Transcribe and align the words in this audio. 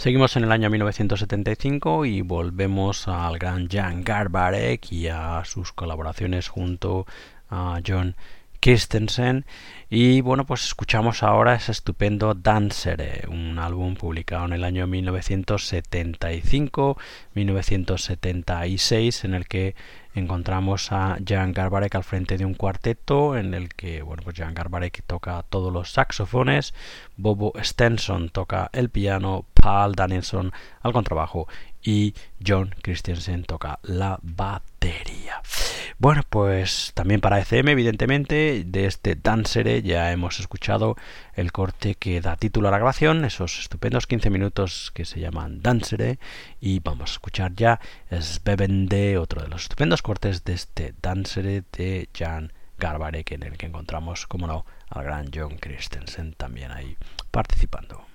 Seguimos 0.00 0.34
en 0.36 0.44
el 0.44 0.52
año 0.52 0.70
1975 0.70 2.06
y 2.06 2.22
volvemos 2.22 3.06
al 3.06 3.38
gran 3.38 3.68
Jan 3.68 4.02
Garbarek 4.02 4.90
y 4.90 5.08
a 5.08 5.42
sus 5.44 5.74
colaboraciones 5.74 6.48
junto 6.48 7.04
a 7.50 7.82
John 7.86 8.16
Christensen. 8.60 9.44
Y 9.88 10.20
bueno 10.20 10.46
pues 10.46 10.64
escuchamos 10.64 11.24
ahora 11.24 11.54
ese 11.54 11.72
estupendo 11.72 12.34
Dancer, 12.34 13.26
un 13.28 13.58
álbum 13.58 13.96
publicado 13.96 14.44
en 14.44 14.52
el 14.52 14.62
año 14.62 14.86
1975 14.86 16.96
1976 17.34 19.24
en 19.24 19.34
el 19.34 19.48
que 19.48 19.74
encontramos 20.14 20.92
a 20.92 21.18
Jan 21.26 21.52
Garbarek 21.52 21.96
al 21.96 22.04
frente 22.04 22.36
de 22.36 22.44
un 22.44 22.54
cuarteto 22.54 23.36
en 23.36 23.54
el 23.54 23.70
que 23.70 24.02
bueno 24.02 24.22
pues 24.22 24.36
Jan 24.36 24.54
Garbarek 24.54 25.02
toca 25.06 25.44
todos 25.48 25.72
los 25.72 25.92
saxofones 25.92 26.74
Bobo 27.16 27.52
Stenson 27.60 28.28
toca 28.28 28.70
el 28.72 28.90
piano 28.90 29.46
Paul 29.54 29.94
Danielson 29.94 30.52
al 30.82 30.92
contrabajo 30.92 31.48
y 31.82 32.14
John 32.44 32.74
Christensen 32.82 33.44
toca 33.44 33.78
la 33.82 34.18
batería. 34.22 35.42
Bueno, 35.98 36.22
pues 36.28 36.92
también 36.94 37.20
para 37.20 37.38
ECM, 37.40 37.68
evidentemente, 37.68 38.64
de 38.64 38.86
este 38.86 39.16
Dancere 39.16 39.82
ya 39.82 40.12
hemos 40.12 40.40
escuchado 40.40 40.96
el 41.34 41.52
corte 41.52 41.94
que 41.94 42.22
da 42.22 42.36
título 42.36 42.68
a 42.68 42.70
la 42.70 42.78
grabación, 42.78 43.24
esos 43.26 43.58
estupendos 43.58 44.06
15 44.06 44.30
minutos 44.30 44.92
que 44.94 45.04
se 45.04 45.20
llaman 45.20 45.60
Dancere, 45.60 46.18
y 46.58 46.80
vamos 46.80 47.10
a 47.10 47.12
escuchar 47.12 47.54
ya 47.54 47.80
Svebende, 48.10 49.18
otro 49.18 49.42
de 49.42 49.48
los 49.48 49.62
estupendos 49.62 50.00
cortes 50.00 50.42
de 50.44 50.54
este 50.54 50.94
Dancere 51.02 51.64
de 51.72 52.08
Jan 52.16 52.52
Garbarek, 52.78 53.32
en 53.32 53.42
el 53.42 53.58
que 53.58 53.66
encontramos, 53.66 54.26
como 54.26 54.46
no, 54.46 54.64
al 54.88 55.04
gran 55.04 55.30
John 55.34 55.58
Christensen 55.58 56.32
también 56.32 56.72
ahí 56.72 56.96
participando. 57.30 58.09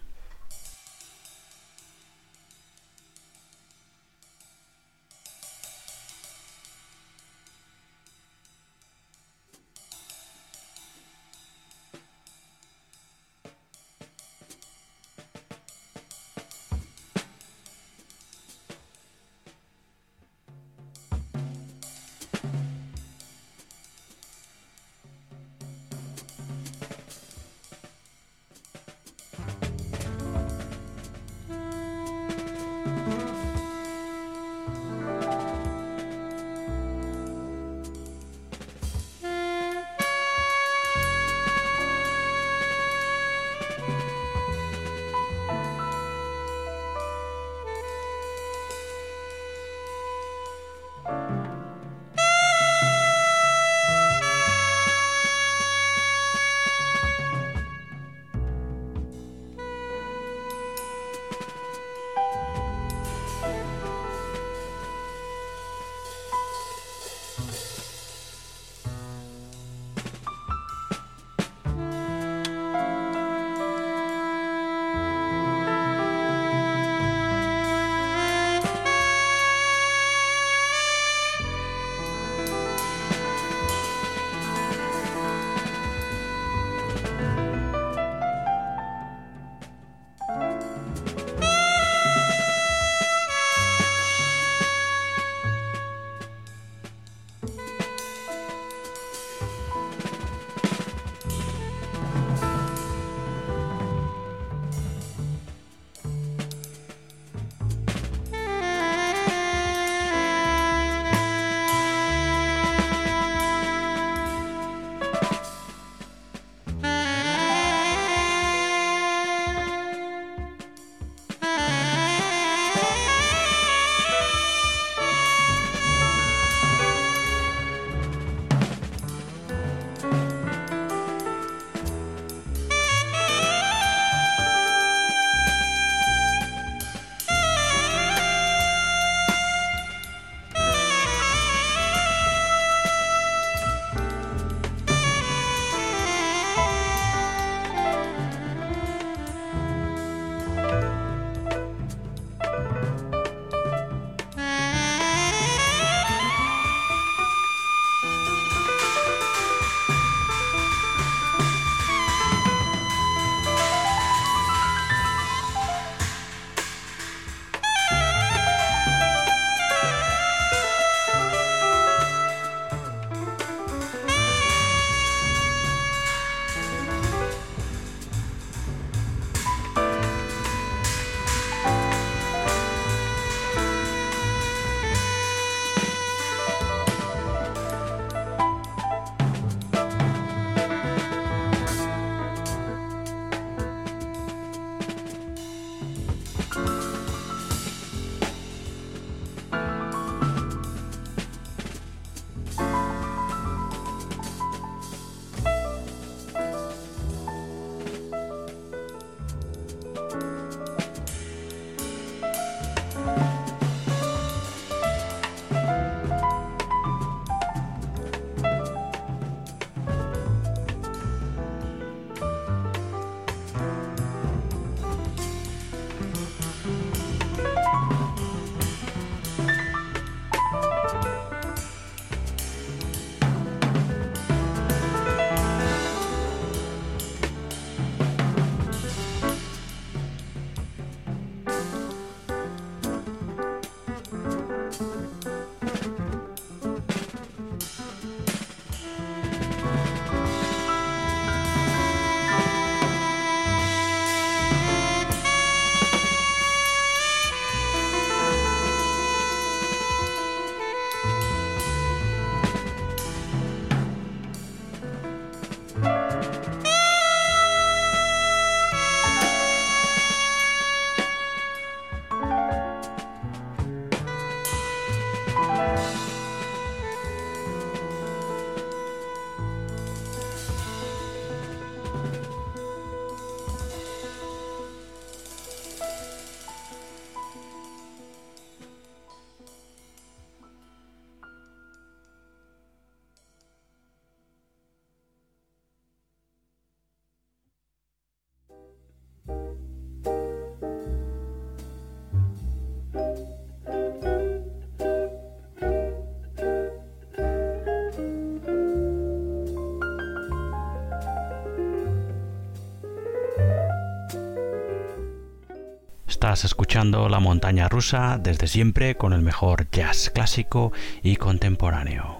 Estás 316.35 316.51
escuchando 316.51 317.07
La 317.07 317.21
Montaña 317.21 317.69
Rusa 317.69 318.19
desde 318.21 318.47
siempre 318.47 318.97
con 318.97 319.13
el 319.13 319.21
mejor 319.21 319.71
jazz 319.71 320.09
clásico 320.13 320.73
y 321.01 321.15
contemporáneo. 321.15 322.14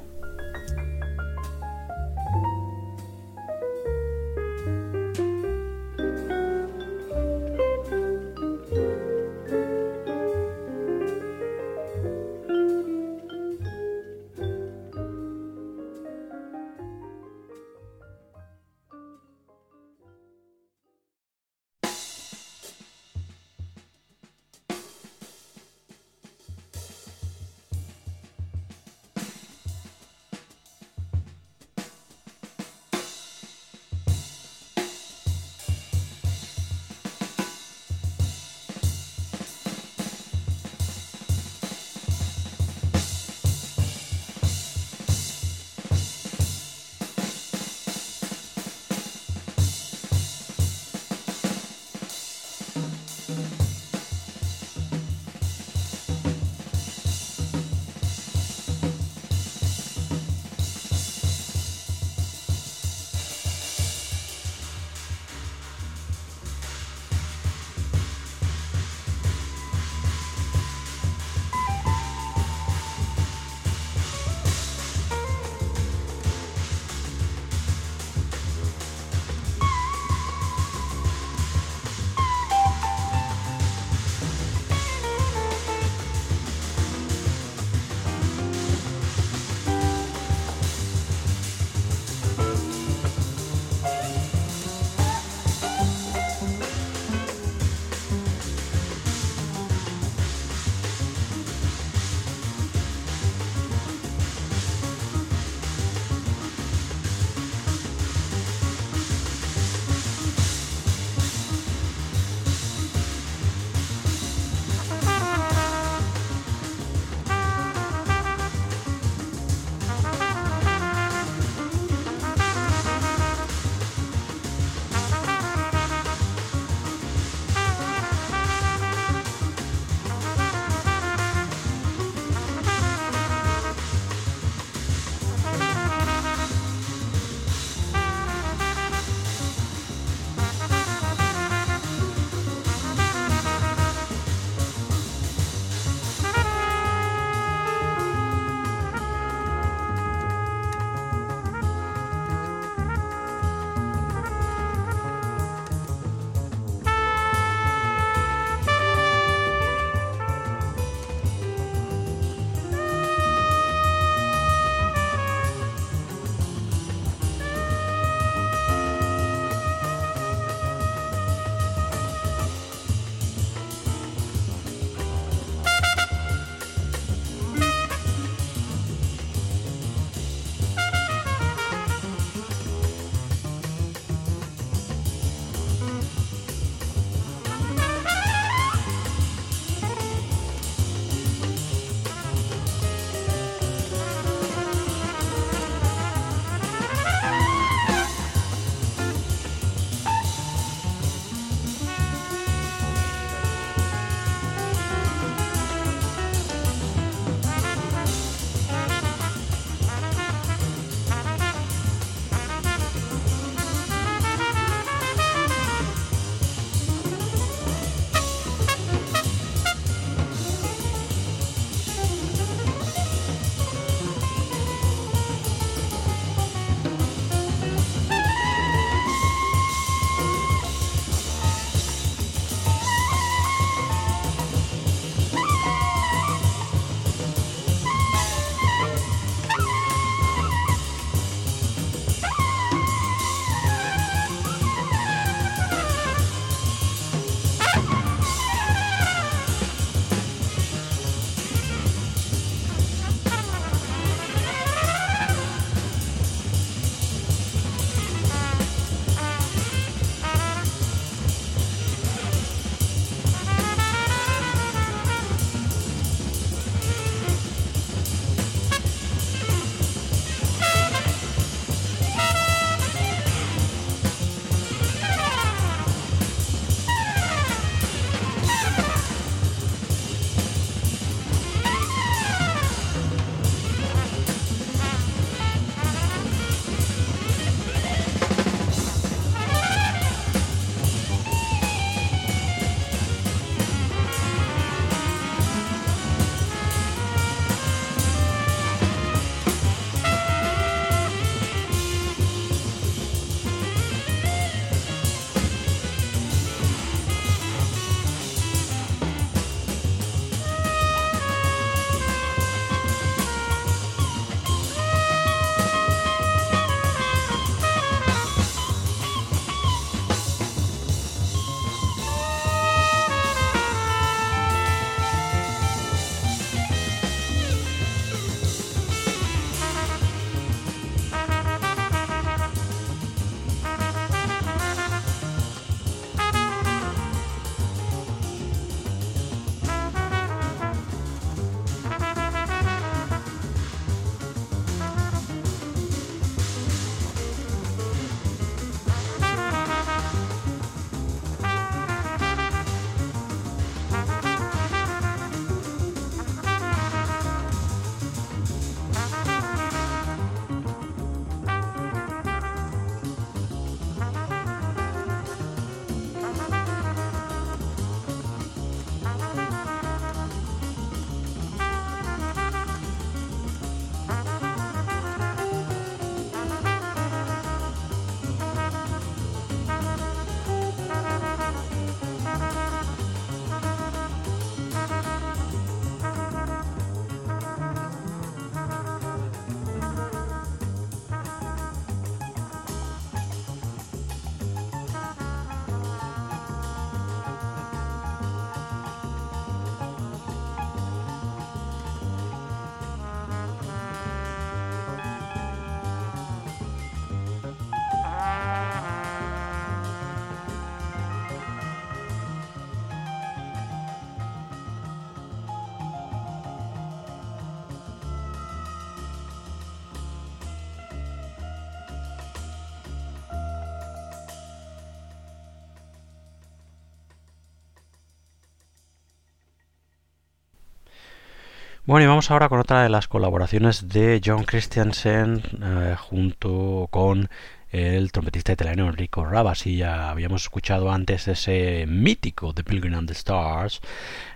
Bueno, 431.96 432.08
y 432.08 432.10
vamos 432.10 432.30
ahora 432.30 432.50
con 432.50 432.60
otra 432.60 432.84
de 432.84 432.90
las 432.90 433.08
colaboraciones 433.08 433.88
de 433.88 434.20
John 434.22 434.44
Christiansen 434.44 435.42
eh, 435.64 435.96
junto 435.98 436.90
con 436.92 437.30
el 437.72 438.12
trompetista 438.12 438.52
italiano 438.52 438.90
Enrico 438.90 439.24
Rabas 439.24 439.66
y 439.66 439.78
ya 439.78 440.10
habíamos 440.10 440.42
escuchado 440.42 440.92
antes 440.92 441.30
ese 441.30 441.86
mítico 441.88 442.54
The 442.54 442.66
Pilgrim 442.66 442.96
and 442.96 443.08
the 443.08 443.14
Stars. 443.14 443.80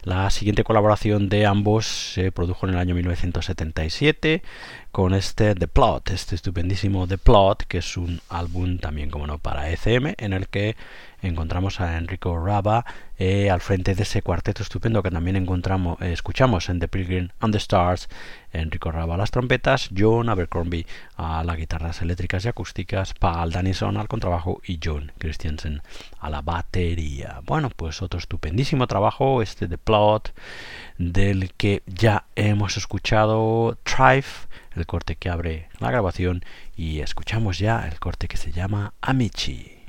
La 0.03 0.29
siguiente 0.29 0.63
colaboración 0.63 1.27
de 1.27 1.45
ambos 1.45 1.85
se 2.13 2.31
produjo 2.31 2.65
en 2.65 2.75
el 2.75 2.79
año 2.79 2.95
1977 2.95 4.41
con 4.91 5.13
este 5.13 5.55
The 5.55 5.67
Plot, 5.67 6.09
este 6.09 6.35
estupendísimo 6.35 7.07
The 7.07 7.17
Plot, 7.17 7.63
que 7.63 7.79
es 7.79 7.97
un 7.97 8.21
álbum 8.29 8.79
también 8.79 9.09
como 9.09 9.27
no 9.27 9.37
para 9.37 9.69
ECM 9.69 10.15
en 10.17 10.33
el 10.33 10.47
que 10.47 10.75
encontramos 11.21 11.79
a 11.81 11.97
Enrico 11.97 12.37
Raba 12.37 12.85
eh, 13.17 13.49
al 13.49 13.59
frente 13.61 13.93
de 13.93 14.03
ese 14.03 14.21
cuarteto 14.21 14.63
estupendo 14.63 15.03
que 15.03 15.11
también 15.11 15.35
encontramos, 15.35 16.01
eh, 16.01 16.13
escuchamos 16.13 16.69
en 16.69 16.79
The 16.79 16.87
Pilgrim 16.87 17.29
and 17.39 17.53
the 17.53 17.57
Stars. 17.57 18.07
Enrico 18.51 18.91
Raba 18.91 19.15
a 19.15 19.17
las 19.17 19.29
trompetas, 19.29 19.89
John 19.95 20.29
Abercrombie 20.29 20.87
a 21.17 21.43
las 21.43 21.57
guitarras 21.57 22.01
eléctricas 22.01 22.45
y 22.45 22.47
acústicas, 22.47 23.13
Paul 23.13 23.51
Danison 23.51 23.97
al 23.97 24.07
contrabajo 24.07 24.61
y 24.65 24.79
John 24.83 25.11
Christiansen 25.19 25.81
a 26.19 26.29
la 26.29 26.41
batería. 26.41 27.41
Bueno, 27.45 27.69
pues 27.75 28.01
otro 28.01 28.19
estupendísimo 28.19 28.87
trabajo, 28.87 29.41
este 29.41 29.67
The 29.67 29.77
Plot, 29.77 30.33
del 30.97 31.53
que 31.53 31.83
ya 31.85 32.25
hemos 32.35 32.77
escuchado 32.77 33.77
Trife, 33.83 34.47
el 34.75 34.85
corte 34.85 35.15
que 35.15 35.29
abre 35.29 35.69
la 35.79 35.91
grabación, 35.91 36.43
y 36.75 36.99
escuchamos 36.99 37.59
ya 37.59 37.87
el 37.87 37.99
corte 37.99 38.27
que 38.27 38.37
se 38.37 38.51
llama 38.51 38.93
Amici. 39.01 39.79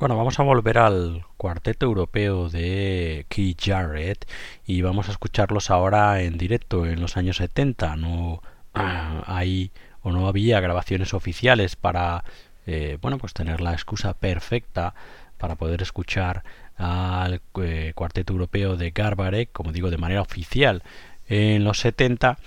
Bueno, 0.00 0.16
vamos 0.16 0.40
a 0.40 0.44
volver 0.44 0.78
al 0.78 1.26
cuarteto 1.36 1.84
europeo 1.84 2.48
de 2.48 3.26
Keith 3.28 3.60
Jarrett 3.62 4.26
y 4.64 4.80
vamos 4.80 5.08
a 5.08 5.10
escucharlos 5.10 5.70
ahora 5.70 6.22
en 6.22 6.38
directo 6.38 6.86
en 6.86 7.02
los 7.02 7.18
años 7.18 7.36
70. 7.36 7.96
No 7.96 8.42
ah, 8.72 9.22
hay 9.26 9.72
o 10.00 10.10
no 10.10 10.26
había 10.26 10.58
grabaciones 10.60 11.12
oficiales 11.12 11.76
para 11.76 12.24
eh, 12.66 12.96
bueno 13.02 13.18
pues 13.18 13.34
tener 13.34 13.60
la 13.60 13.74
excusa 13.74 14.14
perfecta 14.14 14.94
para 15.36 15.56
poder 15.56 15.82
escuchar 15.82 16.44
al 16.78 17.42
eh, 17.62 17.92
cuarteto 17.94 18.32
europeo 18.32 18.78
de 18.78 18.92
Garbarek, 18.92 19.52
como 19.52 19.70
digo, 19.70 19.90
de 19.90 19.98
manera 19.98 20.22
oficial 20.22 20.82
en 21.28 21.62
los 21.62 21.78
70 21.80 22.38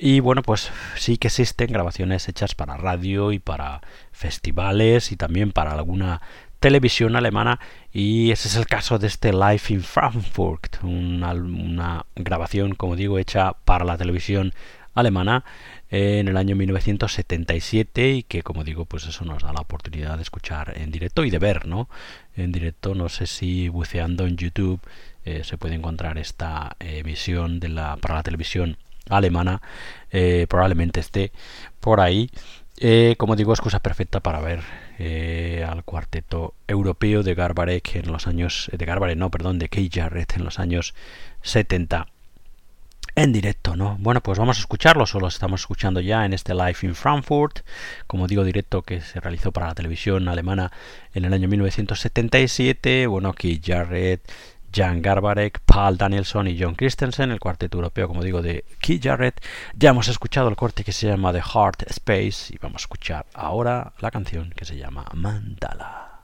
y 0.00 0.20
bueno, 0.20 0.42
pues 0.42 0.70
sí 0.96 1.16
que 1.18 1.26
existen 1.26 1.72
grabaciones 1.72 2.28
hechas 2.28 2.54
para 2.54 2.76
radio 2.76 3.32
y 3.32 3.40
para 3.40 3.80
festivales 4.12 5.10
y 5.10 5.16
también 5.16 5.50
para 5.50 5.72
alguna 5.72 6.22
televisión 6.60 7.16
alemana 7.16 7.60
y 7.92 8.30
ese 8.30 8.48
es 8.48 8.56
el 8.56 8.66
caso 8.66 8.98
de 8.98 9.06
este 9.06 9.32
Live 9.32 9.62
in 9.68 9.82
Frankfurt, 9.82 10.82
una, 10.82 11.32
una 11.32 12.06
grabación, 12.16 12.74
como 12.74 12.96
digo, 12.96 13.18
hecha 13.18 13.52
para 13.64 13.84
la 13.84 13.96
televisión 13.96 14.52
alemana 14.94 15.44
en 15.90 16.28
el 16.28 16.36
año 16.36 16.56
1977 16.56 18.10
y 18.10 18.22
que 18.24 18.42
como 18.42 18.64
digo 18.64 18.84
pues 18.84 19.06
eso 19.06 19.24
nos 19.24 19.42
da 19.42 19.52
la 19.52 19.60
oportunidad 19.60 20.16
de 20.16 20.22
escuchar 20.22 20.76
en 20.76 20.90
directo 20.90 21.24
y 21.24 21.30
de 21.30 21.38
ver 21.38 21.66
no 21.66 21.88
en 22.36 22.50
directo 22.50 22.94
no 22.94 23.08
sé 23.08 23.26
si 23.26 23.68
buceando 23.68 24.26
en 24.26 24.36
YouTube 24.36 24.80
eh, 25.24 25.44
se 25.44 25.56
puede 25.56 25.76
encontrar 25.76 26.18
esta 26.18 26.76
emisión 26.80 27.60
de 27.60 27.68
la 27.68 27.96
para 27.96 28.16
la 28.16 28.22
televisión 28.24 28.76
alemana 29.08 29.62
eh, 30.10 30.46
probablemente 30.48 31.00
esté 31.00 31.32
por 31.80 32.00
ahí. 32.00 32.30
Eh, 32.80 33.16
como 33.18 33.34
digo 33.34 33.52
excusa 33.52 33.80
perfecta 33.80 34.20
para 34.20 34.40
ver 34.40 34.60
al 34.98 35.84
cuarteto 35.84 36.54
europeo 36.66 37.22
de 37.22 37.34
Garbarek 37.34 37.96
en 37.96 38.10
los 38.10 38.26
años 38.26 38.70
de 38.72 38.84
Garbarek 38.84 39.16
no 39.16 39.30
perdón 39.30 39.58
de 39.58 39.90
Jarrett 39.92 40.36
en 40.36 40.44
los 40.44 40.58
años 40.58 40.94
70 41.42 42.08
en 43.18 43.32
directo, 43.32 43.74
¿no? 43.74 43.96
Bueno, 43.98 44.22
pues 44.22 44.38
vamos 44.38 44.58
a 44.58 44.60
escucharlo, 44.60 45.04
solo 45.04 45.26
estamos 45.26 45.62
escuchando 45.62 45.98
ya 46.00 46.24
en 46.24 46.32
este 46.32 46.54
Live 46.54 46.76
in 46.82 46.94
Frankfurt, 46.94 47.60
como 48.06 48.28
digo, 48.28 48.44
directo 48.44 48.82
que 48.82 49.00
se 49.00 49.18
realizó 49.18 49.50
para 49.50 49.66
la 49.66 49.74
televisión 49.74 50.28
alemana 50.28 50.70
en 51.14 51.24
el 51.24 51.32
año 51.32 51.48
1977. 51.48 53.08
Bueno, 53.08 53.30
aquí 53.30 53.60
Jarrett, 53.64 54.22
Jan 54.74 55.02
Garbarek, 55.02 55.60
Paul 55.60 55.96
Danielson 55.96 56.48
y 56.48 56.58
John 56.60 56.74
Christensen, 56.74 57.30
el 57.30 57.40
cuarteto 57.40 57.78
europeo, 57.78 58.08
como 58.08 58.22
digo, 58.22 58.42
de 58.42 58.64
Keith 58.80 59.04
Jarrett. 59.04 59.40
Ya 59.74 59.90
hemos 59.90 60.08
escuchado 60.08 60.48
el 60.48 60.56
corte 60.56 60.84
que 60.84 60.92
se 60.92 61.06
llama 61.06 61.32
The 61.32 61.42
Heart 61.42 61.90
Space 61.90 62.54
y 62.54 62.58
vamos 62.58 62.82
a 62.82 62.84
escuchar 62.84 63.26
ahora 63.34 63.92
la 64.00 64.10
canción 64.10 64.52
que 64.56 64.64
se 64.64 64.76
llama 64.76 65.04
Mandala. 65.14 66.20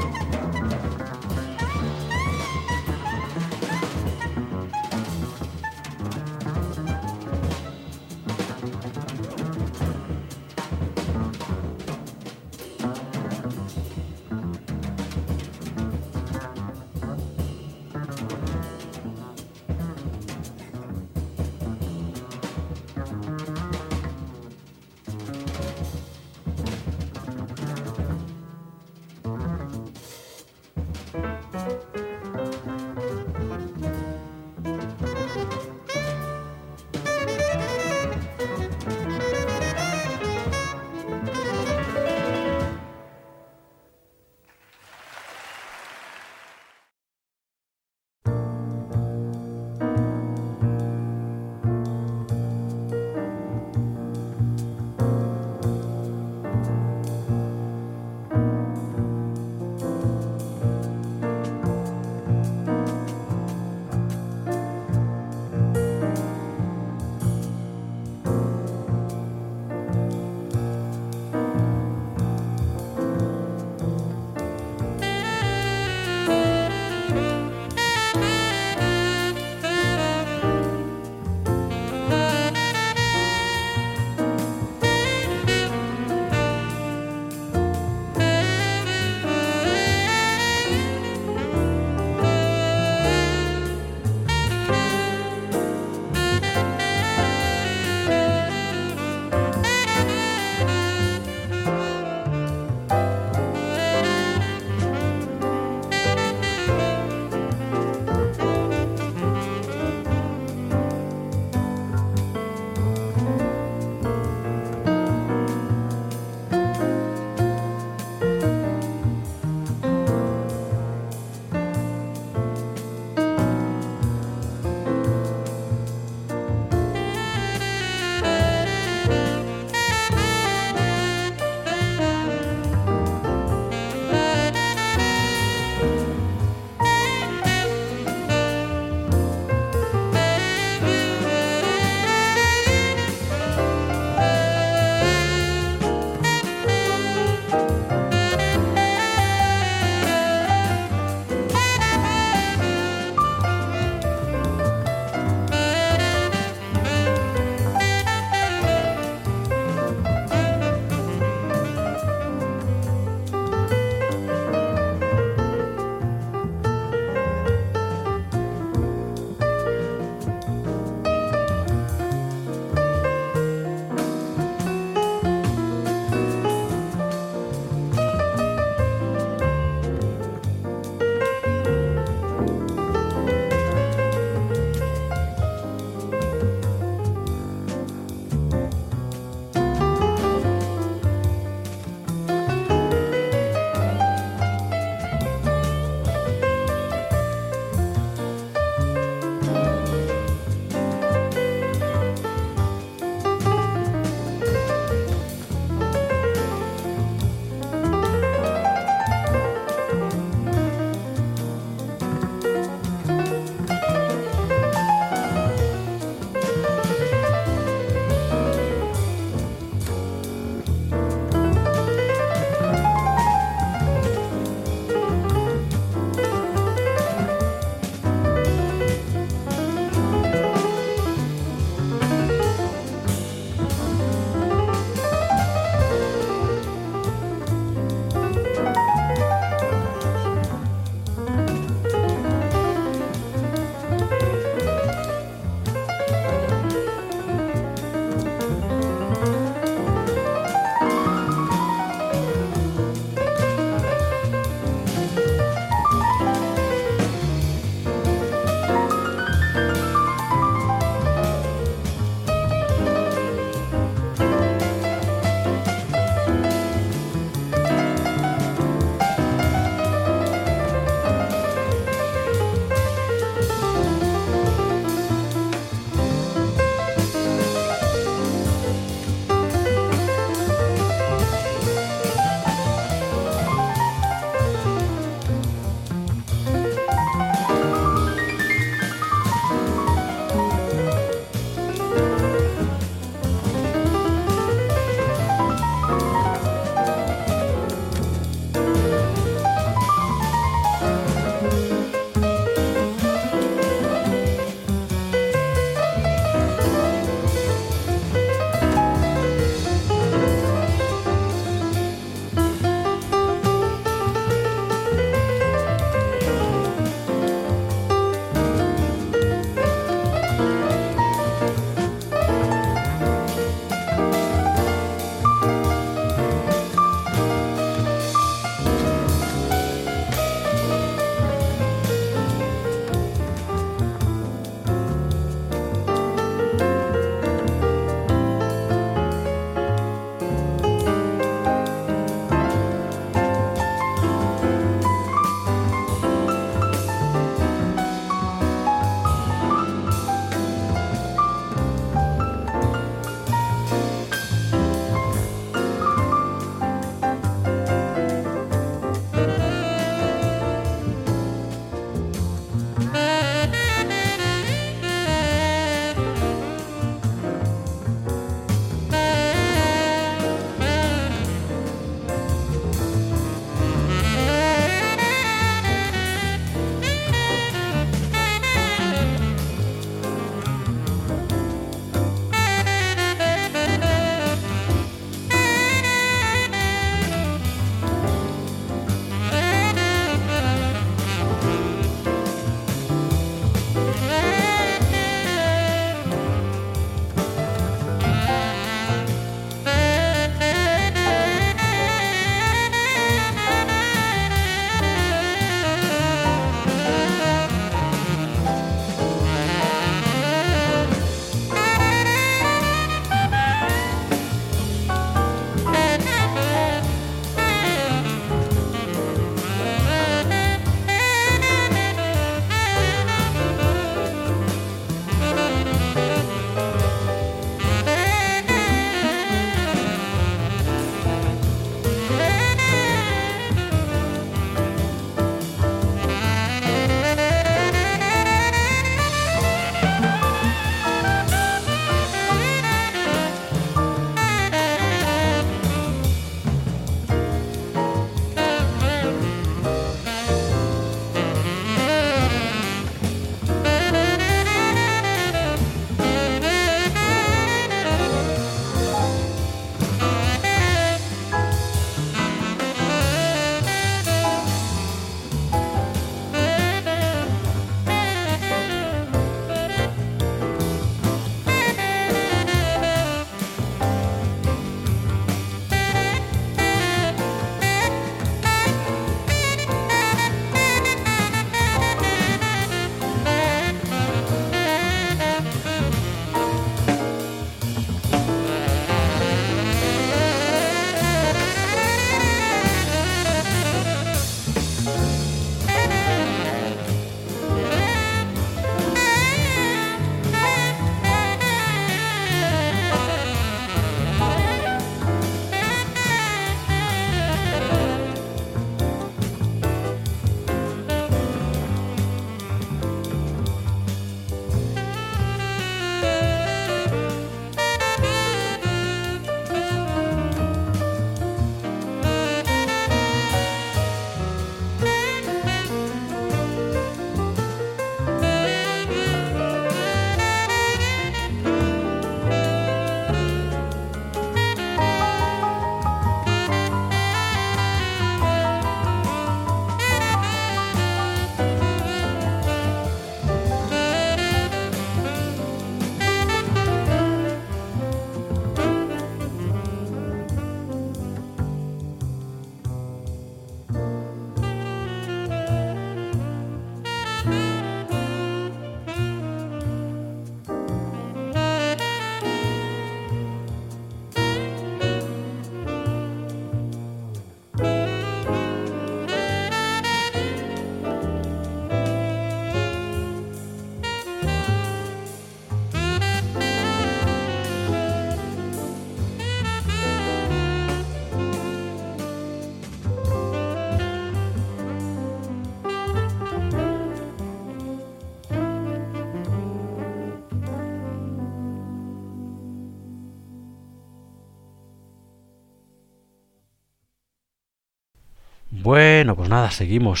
Bueno, 598.96 599.14
pues 599.14 599.28
nada, 599.28 599.50
seguimos, 599.50 600.00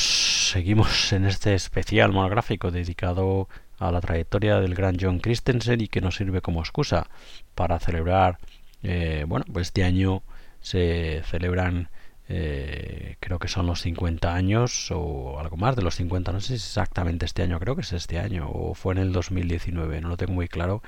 seguimos 0.52 1.12
en 1.12 1.26
este 1.26 1.52
especial 1.52 2.12
monográfico 2.12 2.70
dedicado 2.70 3.46
a 3.78 3.92
la 3.92 4.00
trayectoria 4.00 4.58
del 4.58 4.74
gran 4.74 4.96
John 4.98 5.18
Christensen 5.18 5.82
y 5.82 5.88
que 5.88 6.00
nos 6.00 6.16
sirve 6.16 6.40
como 6.40 6.60
excusa 6.60 7.06
para 7.54 7.78
celebrar, 7.78 8.38
eh, 8.82 9.26
bueno, 9.28 9.44
pues 9.52 9.66
este 9.66 9.84
año 9.84 10.22
se 10.60 11.22
celebran 11.26 11.90
eh, 12.28 13.16
creo 13.20 13.38
que 13.38 13.48
son 13.48 13.66
los 13.66 13.82
50 13.82 14.34
años 14.34 14.90
o 14.90 15.38
algo 15.38 15.58
más 15.58 15.76
de 15.76 15.82
los 15.82 15.94
50, 15.96 16.32
no 16.32 16.40
sé 16.40 16.48
si 16.48 16.54
exactamente 16.54 17.26
este 17.26 17.42
año, 17.42 17.60
creo 17.60 17.76
que 17.76 17.82
es 17.82 17.92
este 17.92 18.18
año 18.18 18.48
o 18.50 18.74
fue 18.74 18.94
en 18.94 18.98
el 18.98 19.12
2019, 19.12 20.00
no 20.00 20.08
lo 20.08 20.16
tengo 20.16 20.32
muy 20.32 20.48
claro, 20.48 20.82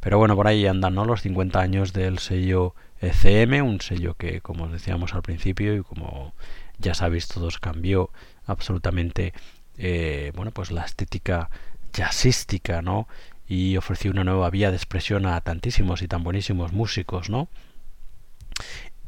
pero 0.00 0.18
bueno, 0.18 0.36
por 0.36 0.46
ahí 0.46 0.66
andan, 0.66 0.94
¿no? 0.94 1.06
Los 1.06 1.22
50 1.22 1.58
años 1.58 1.94
del 1.94 2.18
sello 2.18 2.74
ECM, 3.00 3.64
un 3.66 3.80
sello 3.80 4.14
que, 4.14 4.40
como 4.42 4.64
os 4.64 4.72
decíamos 4.72 5.14
al 5.14 5.22
principio 5.22 5.74
y 5.74 5.82
como 5.82 6.34
ya 6.78 6.94
sabéis 6.94 7.28
todos, 7.28 7.58
cambió 7.58 8.10
absolutamente, 8.46 9.32
eh, 9.78 10.32
bueno, 10.34 10.50
pues 10.50 10.70
la 10.70 10.84
estética 10.84 11.50
jazzística, 11.92 12.82
¿no? 12.82 13.08
Y 13.48 13.76
ofreció 13.76 14.10
una 14.10 14.24
nueva 14.24 14.50
vía 14.50 14.70
de 14.70 14.76
expresión 14.76 15.26
a 15.26 15.40
tantísimos 15.40 16.02
y 16.02 16.08
tan 16.08 16.22
buenísimos 16.24 16.72
músicos, 16.72 17.30
¿no? 17.30 17.48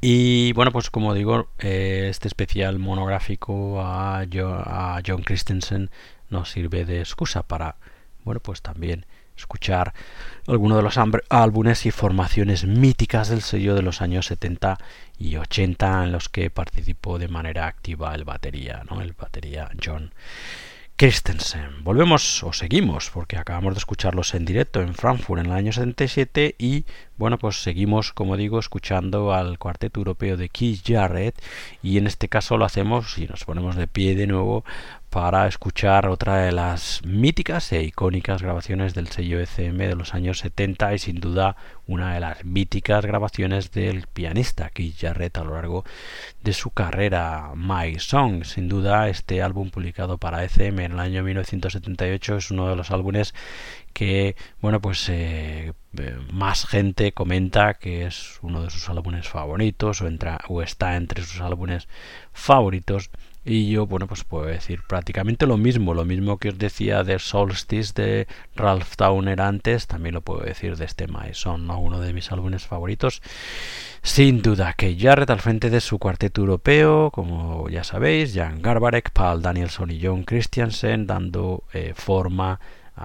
Y 0.01 0.53
bueno, 0.53 0.71
pues 0.71 0.91
como 0.91 1.13
digo, 1.13 1.51
eh, 1.59 2.07
este 2.09 2.29
especial 2.29 2.79
monográfico 2.79 3.81
a, 3.81 4.21
a 4.21 5.03
John 5.05 5.23
Christensen 5.23 5.91
nos 6.31 6.51
sirve 6.51 6.85
de 6.85 7.01
excusa 7.01 7.43
para, 7.43 7.77
bueno, 8.25 8.41
pues 8.41 8.63
también 8.63 9.07
escuchar 9.37 9.95
algunos 10.47 10.77
de 10.79 10.83
los 10.83 10.99
álbumes 11.29 11.87
y 11.87 11.91
formaciones 11.91 12.65
míticas 12.65 13.29
del 13.29 13.43
sello 13.43 13.75
de 13.75 13.83
los 13.83 14.03
años 14.03 14.27
70 14.27 14.79
y 15.19 15.37
80 15.37 16.05
en 16.05 16.13
los 16.13 16.29
que 16.29 16.51
participó 16.51 17.19
de 17.19 17.29
manera 17.29 17.67
activa 17.67 18.15
el 18.15 18.25
batería, 18.25 18.83
¿no? 18.89 19.01
El 19.01 19.13
batería 19.13 19.71
John 19.83 20.13
Christensen. 20.99 21.85
Volvemos 21.85 22.43
o 22.43 22.53
seguimos, 22.53 23.11
porque 23.11 23.37
acabamos 23.37 23.75
de 23.75 23.79
escucharlos 23.79 24.35
en 24.35 24.45
directo 24.45 24.81
en 24.81 24.95
Frankfurt 24.95 25.39
en 25.41 25.47
el 25.47 25.53
año 25.53 25.73
77 25.73 26.57
y 26.59 26.87
bueno, 27.17 27.39
pues 27.39 27.63
seguimos, 27.63 28.13
como 28.13 28.37
digo, 28.37 28.59
escuchando 28.59 29.33
al 29.33 29.61
cuarteto 29.61 30.01
europeo 30.01 30.37
de 30.37 30.49
Keith 30.49 30.83
Jarrett 30.85 31.41
y 31.85 31.99
en 31.99 32.09
este 32.09 32.29
caso 32.29 32.57
lo 32.57 32.65
hacemos 32.65 33.17
y 33.17 33.29
nos 33.29 33.45
ponemos 33.45 33.77
de 33.77 33.87
pie 33.87 34.17
de 34.17 34.27
nuevo 34.27 34.65
para 35.11 35.47
escuchar 35.47 36.07
otra 36.07 36.37
de 36.39 36.53
las 36.53 37.01
míticas 37.05 37.73
e 37.73 37.83
icónicas 37.83 38.43
grabaciones 38.43 38.95
del 38.95 39.09
sello 39.09 39.41
ECM 39.41 39.79
de 39.79 39.95
los 39.95 40.15
años 40.15 40.39
70 40.41 40.95
y 40.95 40.99
sin 40.99 41.21
duda 41.21 41.57
una 41.87 42.15
de 42.15 42.21
las 42.21 42.45
míticas 42.45 43.05
grabaciones 43.07 43.71
del 43.71 44.07
pianista 44.07 44.69
Keith 44.71 44.97
Jarrett 45.01 45.39
a 45.39 45.45
lo 45.45 45.55
largo 45.55 45.85
de 46.43 46.53
su 46.53 46.71
carrera 46.71 47.53
My 47.55 47.99
Song. 47.99 48.45
Sin 48.45 48.69
duda 48.69 49.09
este 49.09 49.43
álbum 49.43 49.71
publicado 49.71 50.19
para 50.19 50.45
ECM 50.45 50.81
en 50.81 50.93
el 50.93 51.01
año 51.01 51.23
1978 51.23 52.37
es 52.37 52.51
uno 52.51 52.69
de 52.69 52.77
los 52.77 52.91
álbumes 52.91 53.35
que 53.95 54.37
bueno 54.61 54.81
pues 54.81 55.09
eh, 55.09 55.73
más 56.33 56.67
gente 56.67 57.13
comenta 57.13 57.75
que 57.75 58.07
es 58.07 58.39
uno 58.43 58.63
de 58.63 58.71
sus 58.71 58.89
álbumes 58.89 59.27
favoritos 59.29 60.03
o, 60.03 60.07
entra, 60.07 60.41
o 60.49 60.63
está 60.63 60.97
entre 60.97 61.25
sus 61.25 61.41
álbumes 61.41 61.89
favoritos 62.33 63.11
y 63.49 63.71
yo, 63.71 63.87
bueno, 63.87 64.07
pues 64.07 64.25
puedo 64.25 64.45
decir 64.45 64.83
prácticamente 64.87 65.47
lo 65.47 65.57
mismo, 65.57 65.95
lo 65.95 66.05
mismo 66.05 66.37
que 66.37 66.51
os 66.51 66.59
decía 66.59 67.03
de 67.03 67.19
Solstice 67.19 67.93
de 67.95 68.27
Ralph 68.55 68.97
Towner 68.97 69.41
antes, 69.41 69.87
también 69.87 70.15
lo 70.15 70.21
puedo 70.21 70.41
decir 70.41 70.77
de 70.77 70.85
este 70.85 71.07
Mason, 71.07 71.67
¿no? 71.67 71.81
uno 71.81 71.99
de 71.99 72.13
mis 72.13 72.31
álbumes 72.31 72.67
favoritos. 72.67 73.23
Sin 74.03 74.43
duda 74.43 74.75
que 74.75 74.97
Jarrett 74.99 75.31
al 75.31 75.41
frente 75.41 75.71
de 75.71 75.81
su 75.81 75.99
cuarteto 75.99 76.43
europeo, 76.43 77.11
como 77.11 77.71
ya 77.71 77.85
sabéis, 77.85 78.35
Jan 78.35 78.61
Garbarek, 78.61 79.11
Paul 79.13 79.41
Danielson 79.41 79.91
y 79.91 80.01
John 80.03 80.25
Christiansen, 80.25 81.07
dando 81.07 81.65
eh, 81.73 81.95
forma 81.97 82.61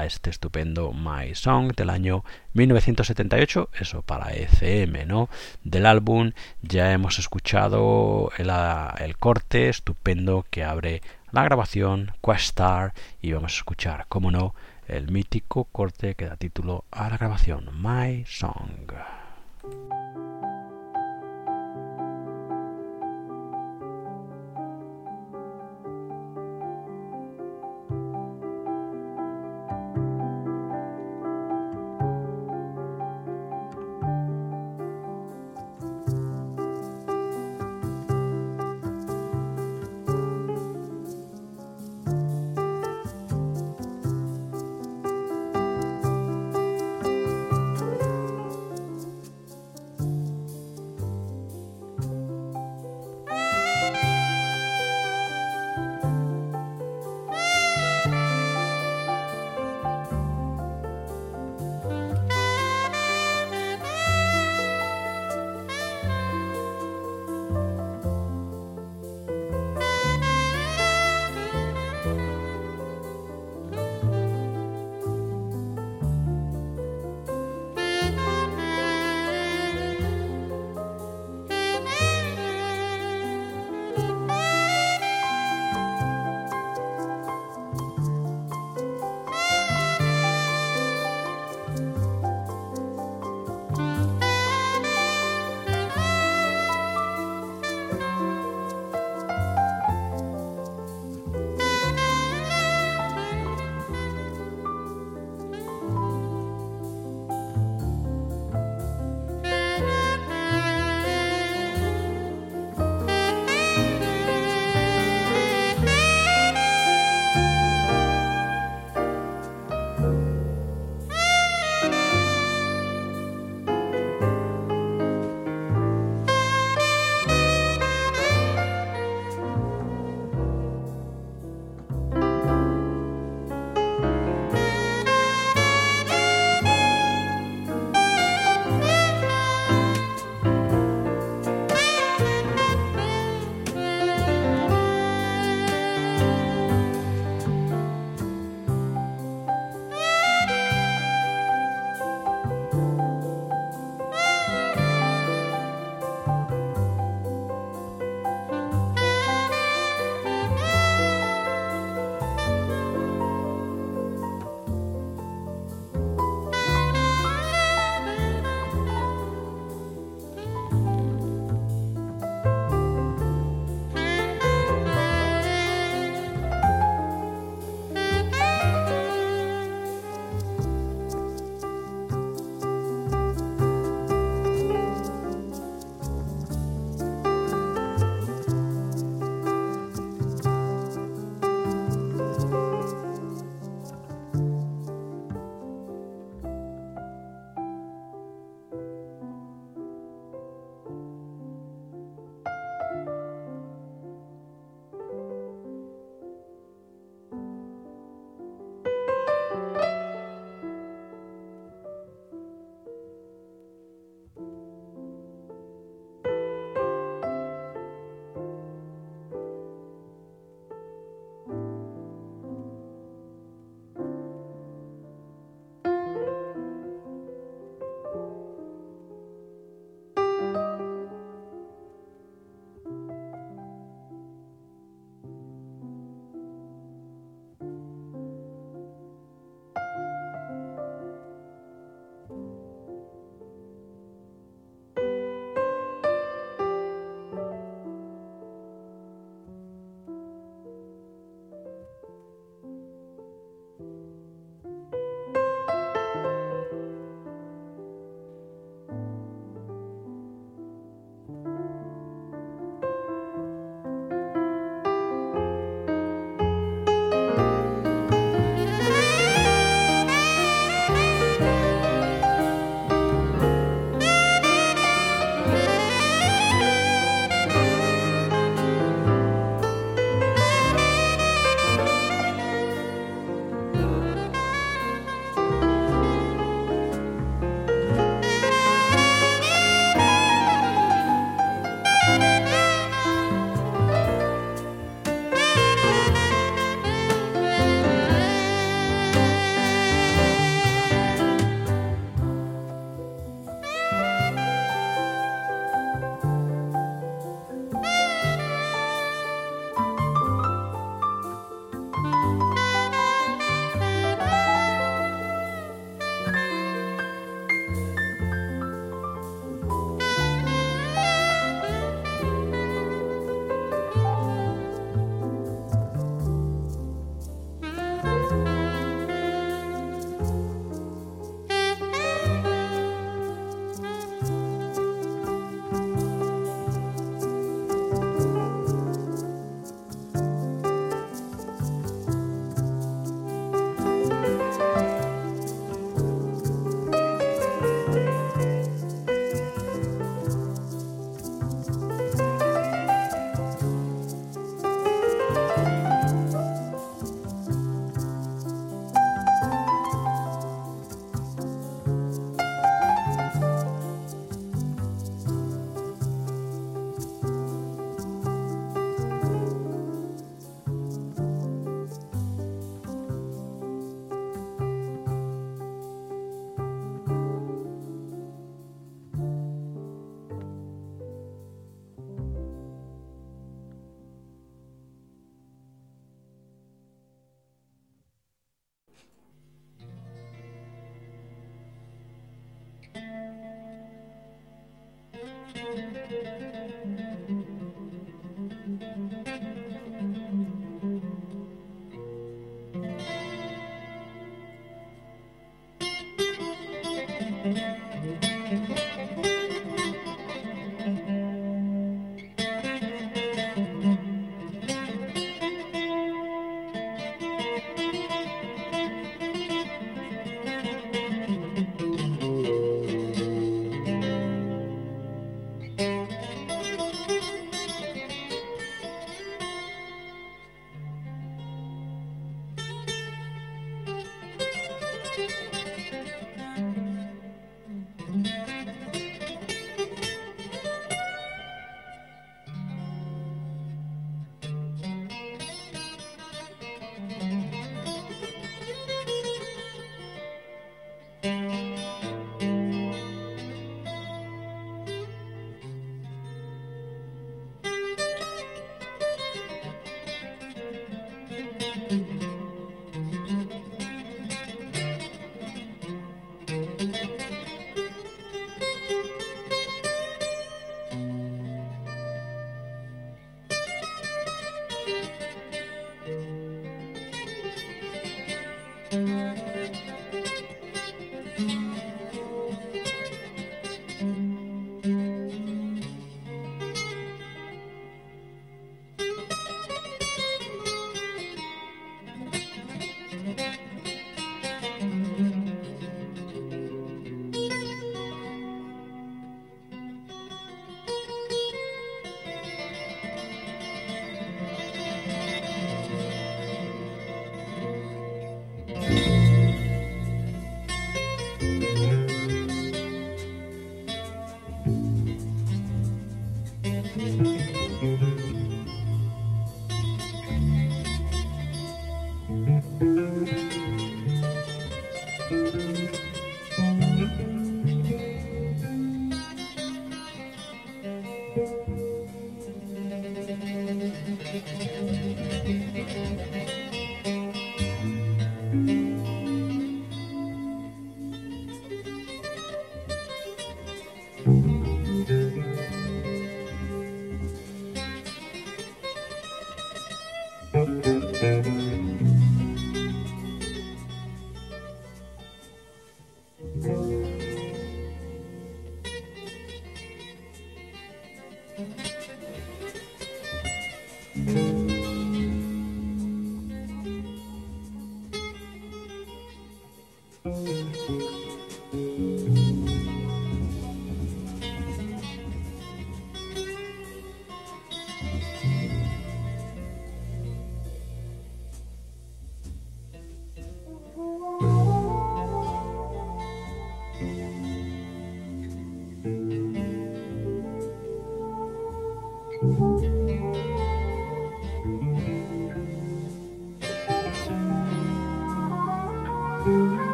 este 0.00 0.30
estupendo 0.30 0.92
My 0.92 1.34
Song 1.34 1.72
del 1.74 1.90
año 1.90 2.24
1978, 2.54 3.70
eso 3.80 4.02
para 4.02 4.32
ECM, 4.32 5.06
¿no? 5.06 5.28
Del 5.64 5.86
álbum 5.86 6.32
ya 6.62 6.92
hemos 6.92 7.18
escuchado 7.18 8.30
el, 8.38 8.50
el 8.98 9.16
corte 9.16 9.68
estupendo 9.68 10.46
que 10.50 10.64
abre 10.64 11.02
la 11.32 11.44
grabación 11.44 12.12
Questar 12.22 12.94
y 13.20 13.32
vamos 13.32 13.52
a 13.54 13.56
escuchar, 13.56 14.06
como 14.08 14.30
no, 14.30 14.54
el 14.86 15.10
mítico 15.10 15.64
corte 15.64 16.14
que 16.14 16.26
da 16.26 16.36
título 16.36 16.84
a 16.90 17.08
la 17.10 17.18
grabación 17.18 17.68
My 17.82 18.24
Song. 18.26 18.92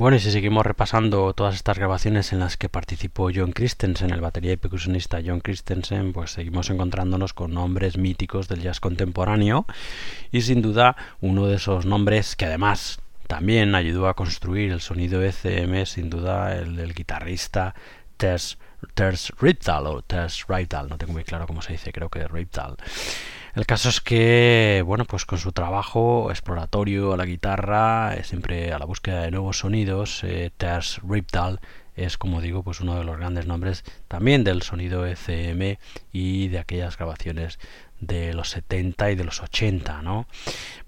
Bueno, 0.00 0.16
y 0.16 0.20
si 0.20 0.30
seguimos 0.30 0.64
repasando 0.64 1.34
todas 1.34 1.54
estas 1.54 1.76
grabaciones 1.76 2.32
en 2.32 2.38
las 2.38 2.56
que 2.56 2.70
participó 2.70 3.28
John 3.34 3.52
Christensen, 3.52 4.08
el 4.12 4.22
batería 4.22 4.52
y 4.52 4.56
percusionista 4.56 5.20
John 5.22 5.40
Christensen, 5.40 6.14
pues 6.14 6.30
seguimos 6.30 6.70
encontrándonos 6.70 7.34
con 7.34 7.52
nombres 7.52 7.98
míticos 7.98 8.48
del 8.48 8.62
jazz 8.62 8.80
contemporáneo 8.80 9.66
y 10.32 10.40
sin 10.40 10.62
duda 10.62 10.96
uno 11.20 11.48
de 11.48 11.56
esos 11.56 11.84
nombres 11.84 12.34
que 12.34 12.46
además 12.46 13.00
también 13.26 13.74
ayudó 13.74 14.08
a 14.08 14.14
construir 14.14 14.72
el 14.72 14.80
sonido 14.80 15.22
ECM, 15.22 15.84
sin 15.84 16.08
duda 16.08 16.56
el 16.56 16.76
del 16.76 16.94
guitarrista 16.94 17.74
Tess, 18.16 18.56
Tess 18.94 19.34
Riptal 19.38 19.86
o 19.86 20.00
Tess 20.00 20.46
Riptal, 20.48 20.88
no 20.88 20.96
tengo 20.96 21.12
muy 21.12 21.24
claro 21.24 21.46
cómo 21.46 21.60
se 21.60 21.72
dice, 21.72 21.92
creo 21.92 22.08
que 22.08 22.26
Riptal. 22.26 22.78
El 23.54 23.66
caso 23.66 23.88
es 23.88 24.00
que, 24.00 24.82
bueno, 24.86 25.04
pues 25.04 25.24
con 25.24 25.38
su 25.38 25.52
trabajo 25.52 26.30
exploratorio 26.30 27.12
a 27.12 27.16
la 27.16 27.24
guitarra, 27.24 28.14
eh, 28.14 28.22
siempre 28.22 28.72
a 28.72 28.78
la 28.78 28.84
búsqueda 28.84 29.22
de 29.22 29.32
nuevos 29.32 29.58
sonidos, 29.58 30.22
eh, 30.22 30.52
Riptal 31.02 31.60
es, 31.96 32.16
como 32.16 32.40
digo, 32.40 32.62
pues 32.62 32.80
uno 32.80 32.96
de 32.96 33.04
los 33.04 33.18
grandes 33.18 33.46
nombres 33.46 33.84
también 34.08 34.44
del 34.44 34.62
sonido 34.62 35.04
ECM 35.04 35.78
y 36.12 36.48
de 36.48 36.58
aquellas 36.58 36.96
grabaciones 36.96 37.58
de 38.00 38.34
los 38.34 38.50
70 38.50 39.10
y 39.10 39.14
de 39.14 39.24
los 39.24 39.40
80, 39.40 40.02
¿no? 40.02 40.26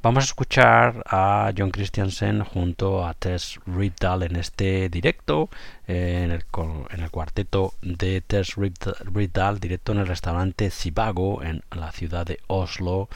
Vamos 0.02 0.24
a 0.24 0.26
escuchar 0.26 1.02
a 1.06 1.52
John 1.56 1.70
Christiansen 1.70 2.42
junto 2.42 3.06
a 3.06 3.14
Tess 3.14 3.60
Riptal 3.66 4.24
en 4.24 4.34
este 4.36 4.88
directo, 4.88 5.48
eh, 5.86 6.22
en, 6.24 6.32
el, 6.32 6.44
en, 6.90 7.02
el, 7.02 7.10
cuarteto 7.10 7.74
de 7.82 8.20
Tess 8.20 8.56
Riptal, 8.56 9.60
directo 9.60 9.92
en 9.92 9.98
el 9.98 10.08
restaurante 10.08 10.70
Zivago 10.70 11.42
en 11.42 11.62
la 11.70 11.92
ciudad 11.92 12.26
de 12.26 12.40
Oslo 12.48 13.08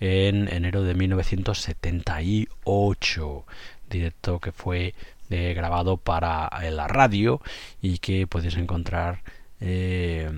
en 0.00 0.48
enero 0.48 0.82
de 0.82 0.94
1978, 0.94 3.44
directo 3.90 4.40
que 4.40 4.52
fue 4.52 4.94
eh, 5.30 5.54
grabado 5.54 5.96
para 5.96 6.50
la 6.70 6.88
radio 6.88 7.40
y 7.80 7.98
que 7.98 8.26
podéis 8.26 8.56
encontrar 8.56 9.22
eh, 9.60 10.30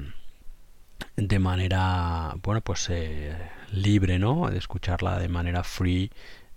de 1.17 1.39
manera, 1.39 2.35
bueno, 2.43 2.61
pues 2.61 2.89
eh, 2.91 3.35
libre, 3.73 4.19
¿no? 4.19 4.51
De 4.51 4.59
escucharla 4.59 5.19
de 5.19 5.29
manera 5.29 5.65
free 5.65 6.11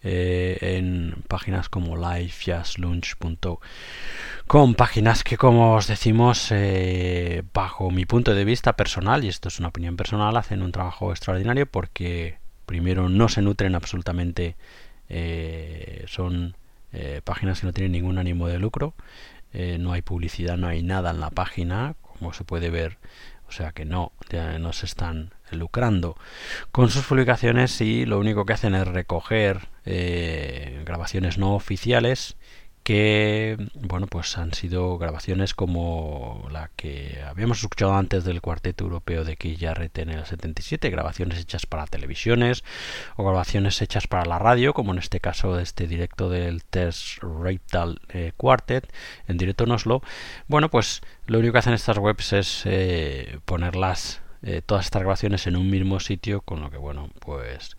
eh, 0.03 0.57
en 0.61 1.23
páginas 1.27 1.69
como 1.69 1.95
livejazzlunch.com, 1.95 4.73
páginas 4.75 5.23
que, 5.23 5.37
como 5.37 5.75
os 5.75 5.87
decimos, 5.87 6.51
eh, 6.51 7.43
bajo 7.53 7.91
mi 7.91 8.05
punto 8.05 8.33
de 8.33 8.45
vista 8.45 8.73
personal, 8.73 9.23
y 9.23 9.27
esto 9.27 9.49
es 9.49 9.59
una 9.59 9.69
opinión 9.69 9.97
personal, 9.97 10.37
hacen 10.37 10.61
un 10.61 10.71
trabajo 10.71 11.11
extraordinario 11.11 11.65
porque, 11.65 12.37
primero, 12.65 13.09
no 13.09 13.29
se 13.29 13.41
nutren 13.41 13.75
absolutamente, 13.75 14.55
son 16.07 16.55
páginas 17.23 17.59
que 17.59 17.67
no 17.67 17.73
tienen 17.73 17.93
ningún 17.93 18.17
ánimo 18.17 18.47
de 18.47 18.59
lucro, 18.59 18.93
no 19.53 19.93
hay 19.93 20.01
publicidad, 20.01 20.57
no 20.57 20.67
hay 20.67 20.83
nada 20.83 21.11
en 21.11 21.19
la 21.19 21.29
página, 21.29 21.95
como 22.01 22.33
se 22.33 22.43
puede 22.43 22.69
ver 22.69 22.97
o 23.47 23.51
sea 23.51 23.71
que 23.71 23.85
no, 23.85 24.11
no 24.59 24.73
se 24.73 24.85
están 24.85 25.33
lucrando. 25.51 26.17
Con 26.71 26.89
sus 26.89 27.05
publicaciones 27.05 27.79
y 27.81 28.05
lo 28.05 28.19
único 28.19 28.45
que 28.45 28.53
hacen 28.53 28.75
es 28.75 28.87
recoger 28.87 29.69
eh, 29.85 30.83
grabaciones 30.85 31.37
no 31.37 31.55
oficiales 31.55 32.37
que 32.87 33.57
bueno 33.73 34.07
pues 34.07 34.37
han 34.37 34.53
sido 34.53 34.97
grabaciones 34.97 35.53
como 35.53 36.47
la 36.53 36.71
que 36.77 37.21
habíamos 37.27 37.59
escuchado 37.59 37.93
antes 37.93 38.23
del 38.23 38.39
cuarteto 38.39 38.85
europeo 38.85 39.25
de 39.25 39.35
Keith 39.35 39.59
Jarrett 39.59 39.97
en 39.97 40.07
el 40.07 40.25
77 40.25 40.89
grabaciones 40.89 41.37
hechas 41.37 41.65
para 41.65 41.85
televisiones 41.85 42.63
o 43.17 43.25
grabaciones 43.25 43.81
hechas 43.81 44.07
para 44.07 44.23
la 44.23 44.39
radio 44.39 44.73
como 44.73 44.93
en 44.93 44.99
este 44.99 45.19
caso 45.19 45.57
de 45.57 45.63
este 45.63 45.85
directo 45.85 46.29
del 46.29 46.63
Test 46.63 47.21
Reptal 47.21 47.99
eh, 48.07 48.31
Quartet 48.37 48.89
en 49.27 49.37
directo 49.37 49.65
en 49.65 49.71
Oslo. 49.71 50.01
Bueno 50.47 50.69
pues 50.69 51.01
lo 51.25 51.39
único 51.39 51.51
que 51.51 51.59
hacen 51.59 51.73
estas 51.73 51.97
webs 51.97 52.31
es 52.31 52.61
eh, 52.63 53.39
ponerlas 53.43 54.21
eh, 54.43 54.61
todas 54.65 54.85
estas 54.85 55.01
grabaciones 55.01 55.45
en 55.45 55.57
un 55.57 55.69
mismo 55.69 55.99
sitio 55.99 56.39
con 56.39 56.61
lo 56.61 56.71
que 56.71 56.77
bueno 56.77 57.09
pues 57.19 57.75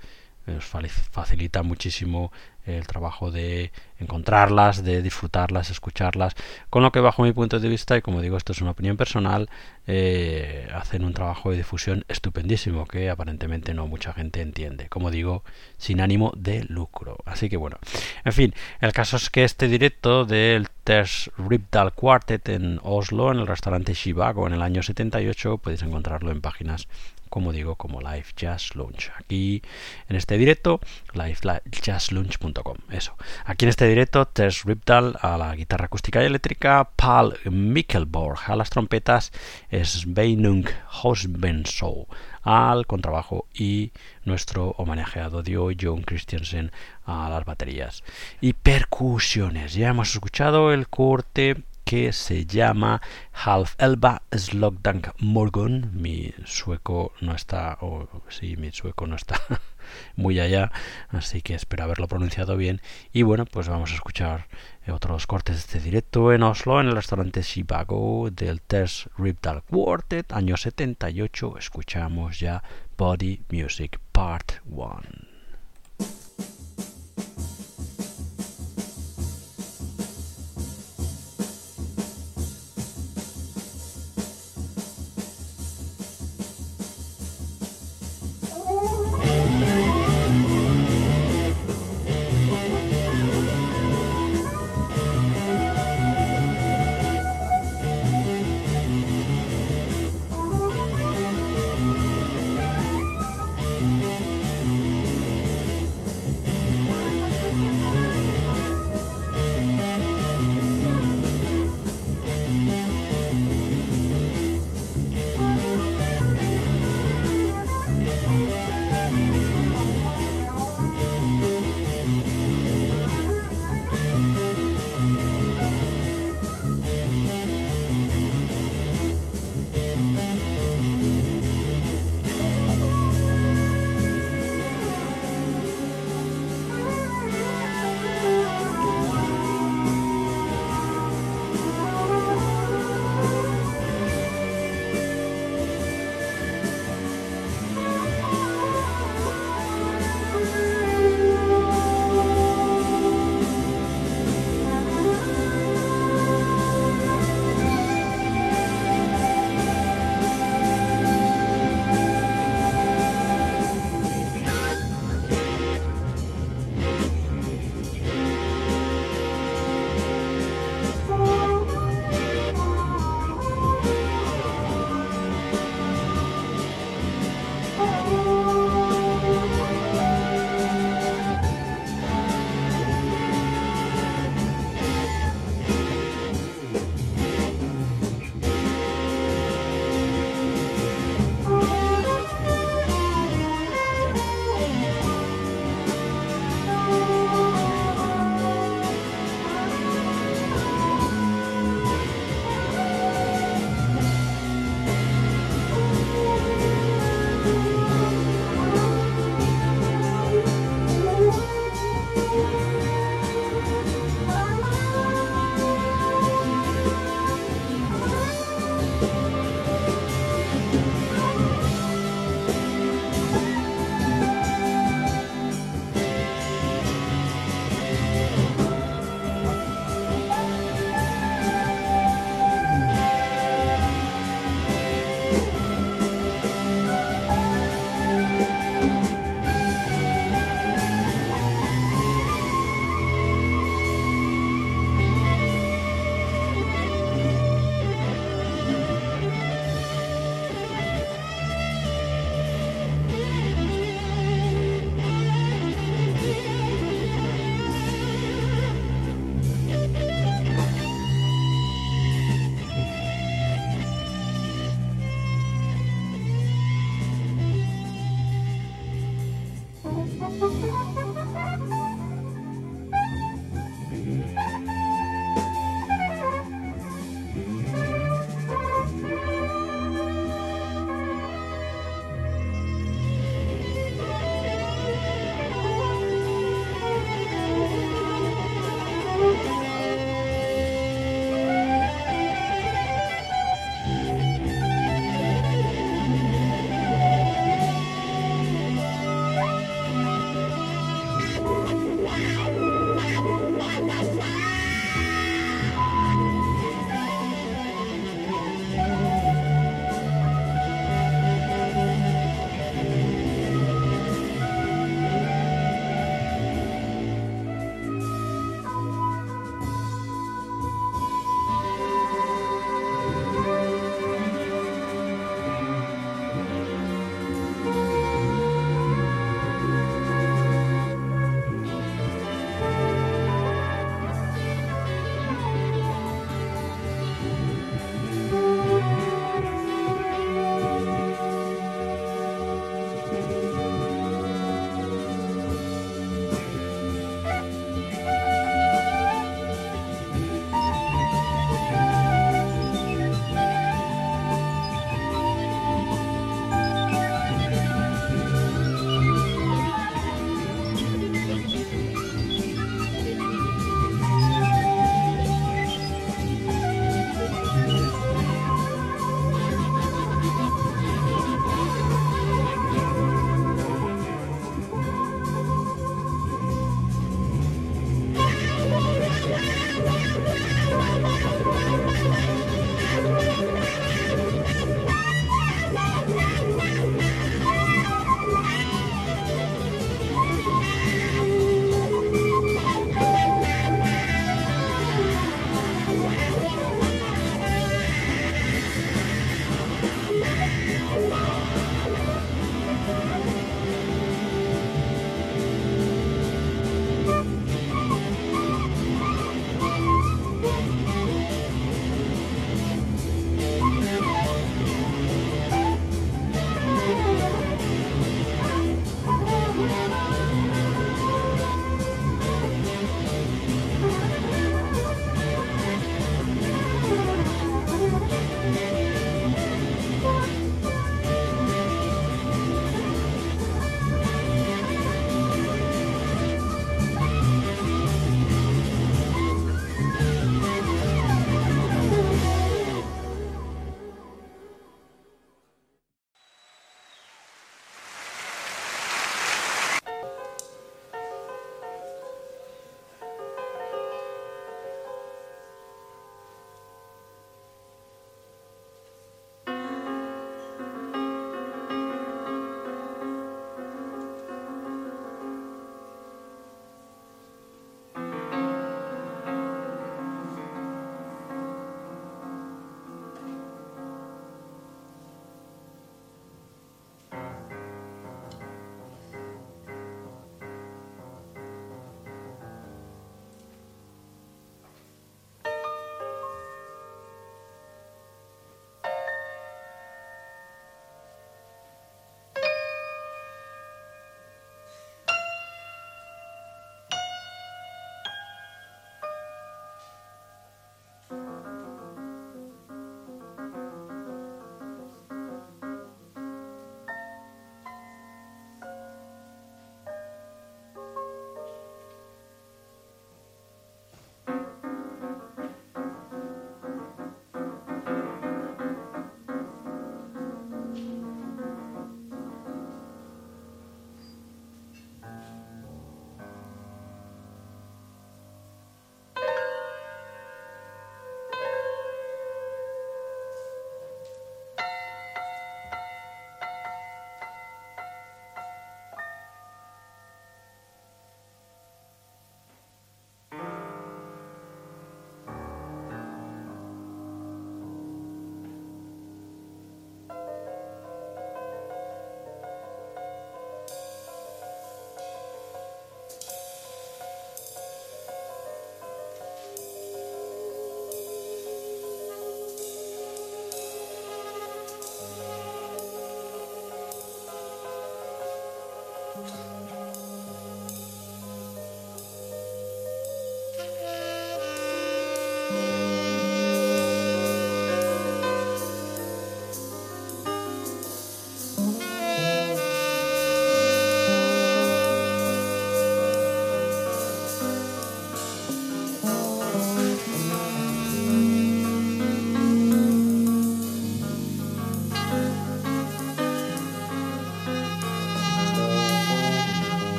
nos 0.47 0.65
facilita 0.65 1.63
muchísimo 1.63 2.33
el 2.69 2.87
trabajo 2.87 3.31
de 3.31 3.73
encontrarlas, 3.99 4.85
de 4.85 5.03
disfrutarlas, 5.03 5.71
escucharlas, 5.71 6.35
con 6.71 6.83
lo 6.83 6.93
que 6.93 7.01
bajo 7.01 7.23
mi 7.23 7.33
punto 7.33 7.59
de 7.59 7.69
vista, 7.69 7.97
y 7.97 8.03
como 8.03 8.21
digo, 8.21 8.37
esto 8.37 8.53
es 8.53 8.61
una 8.61 8.73
opinión 8.73 8.97
personal, 8.97 9.49
eh, 9.87 10.69
hacen 10.75 11.05
un 11.05 11.15
trabajo 11.15 11.51
de 11.51 11.57
difusión 11.57 12.05
estupendísimo 12.09 12.87
que 12.87 13.11
aparentemente 13.11 13.75
no 13.75 13.87
mucha 13.87 14.13
gente 14.13 14.41
entiende, 14.41 14.89
como 14.89 15.11
digo, 15.11 15.45
sin 15.79 16.01
ánimo 16.01 16.33
de 16.37 16.65
lucro. 16.65 17.19
Así 17.25 17.49
que 17.49 17.57
bueno, 17.57 17.79
en 18.25 18.33
fin, 18.33 18.55
el 18.81 18.93
caso 18.93 19.17
es 19.17 19.31
que 19.31 19.45
este 19.45 19.67
directo 19.67 20.25
del 20.25 20.69
Ters 20.85 21.31
Ripdal 21.39 21.93
Quartet 21.93 22.49
en 22.49 22.81
Oslo, 22.83 23.33
en 23.33 23.39
el 23.39 23.47
restaurante 23.47 23.95
Shivago 23.95 24.47
en 24.47 24.53
el 24.55 24.63
año 24.63 24.83
78, 24.83 25.59
podéis 25.59 25.83
encontrarlo 25.83 26.31
en 26.31 26.41
páginas 26.41 26.89
como 27.29 27.53
digo, 27.53 27.77
como 27.77 28.01
Live 28.01 28.27
Jazz 28.37 28.75
Launch. 28.75 29.11
Aquí 29.17 29.63
en 30.09 30.17
este 30.17 30.39
directo, 30.39 30.81
livejazzlaunch.com. 31.15 32.77
Eso. 32.91 33.17
Aquí 33.45 33.65
en 33.65 33.69
este 33.71 33.87
directo, 33.87 34.27
Tess 34.27 34.65
Ripdal 34.65 35.17
a 35.21 35.39
la 35.39 35.55
guitarra 35.55 35.87
acústica 35.87 36.23
y 36.23 36.27
eléctrica, 36.27 36.91
Paul 36.97 37.39
Mikkelborg 37.45 38.39
a 38.47 38.57
las 38.57 38.71
trompetas, 38.71 39.33
Sveinung 39.71 40.69
Hosbensou 41.03 42.07
al 42.43 42.87
contrabajo 42.87 43.47
y 43.53 43.93
nuestro 44.25 44.71
homenajeado 44.79 45.43
de 45.43 45.59
hoy, 45.59 45.77
John 45.79 46.03
Christiansen, 46.03 46.73
a 47.05 47.29
las 47.29 47.45
baterías. 47.45 48.03
Y 48.41 48.55
percusiones. 48.55 49.75
Ya 49.75 49.89
hemos 49.89 50.15
escuchado 50.15 50.73
el 50.73 50.89
corte 50.89 51.63
que 51.89 52.13
se 52.13 52.45
llama 52.45 53.01
Half 53.33 53.77
Elba 53.79 54.21
Slogdank 54.31 55.09
Morgon. 55.21 55.91
Mi 55.95 56.35
sueco 56.45 57.15
no 57.23 57.35
está, 57.35 57.79
o 57.81 58.07
sí, 58.29 58.59
mi 58.59 58.71
sueco 58.73 59.07
no 59.07 59.17
está 59.17 59.41
muy 60.15 60.39
allá, 60.39 60.71
así 61.09 61.41
que 61.41 61.55
espero 61.55 61.85
haberlo 61.85 62.07
pronunciado 62.07 62.59
bien. 62.59 62.83
Y 63.11 63.23
bueno, 63.23 63.47
pues 63.47 63.71
vamos 63.71 63.93
a 63.93 63.95
escuchar 63.95 64.49
otros 64.87 65.27
cortes 65.27 65.57
de 65.57 65.61
este 65.61 65.81
directo 65.81 66.31
en 66.35 66.43
Oslo, 66.43 66.79
en 66.79 66.89
el 66.89 66.95
restaurante 66.95 67.43
Chicago 67.43 68.29
del 68.31 68.61
Test 68.61 69.07
Riptal 69.17 69.63
Quartet, 69.63 70.31
año 70.35 70.59
78. 70.59 71.57
Escuchamos 71.57 72.39
ya 72.39 72.63
Body 72.99 73.41
Music 73.49 73.99
Part 74.13 74.61
1. 74.67 75.28